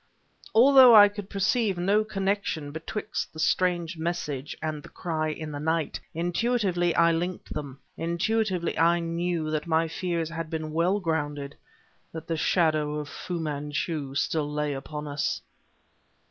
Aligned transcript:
Although 0.55 0.95
I 0.95 1.09
could 1.09 1.29
perceive 1.29 1.77
no 1.77 2.03
connection 2.03 2.71
betwixt 2.71 3.31
the 3.33 3.39
strange 3.39 3.99
message 3.99 4.57
and 4.59 4.81
the 4.81 4.89
cry 4.89 5.27
in 5.29 5.51
the 5.51 5.59
night, 5.59 5.99
intuitively 6.15 6.95
I 6.95 7.11
linked 7.11 7.53
them, 7.53 7.79
intuitively 7.97 8.75
I 8.79 8.97
knew 8.99 9.51
that 9.51 9.67
my 9.67 9.87
fears 9.87 10.29
had 10.29 10.49
been 10.49 10.73
well 10.73 10.99
grounded; 10.99 11.55
that 12.13 12.25
the 12.25 12.35
shadow 12.35 12.95
of 12.95 13.09
Fu 13.09 13.39
Manchu 13.39 14.15
still 14.15 14.51
lay 14.51 14.73
upon 14.73 15.07
us. 15.07 15.39